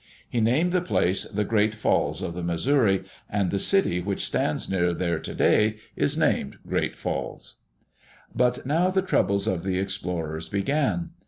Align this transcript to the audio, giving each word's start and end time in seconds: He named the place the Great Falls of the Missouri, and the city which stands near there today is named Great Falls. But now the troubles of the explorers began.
He 0.27 0.41
named 0.41 0.71
the 0.71 0.81
place 0.81 1.25
the 1.25 1.43
Great 1.45 1.75
Falls 1.75 2.23
of 2.23 2.33
the 2.33 2.41
Missouri, 2.41 3.03
and 3.29 3.51
the 3.51 3.59
city 3.59 3.99
which 4.01 4.25
stands 4.25 4.67
near 4.67 4.95
there 4.95 5.19
today 5.19 5.77
is 5.95 6.17
named 6.17 6.57
Great 6.67 6.95
Falls. 6.95 7.57
But 8.33 8.65
now 8.65 8.89
the 8.89 9.03
troubles 9.03 9.45
of 9.45 9.63
the 9.63 9.77
explorers 9.77 10.49
began. 10.49 11.11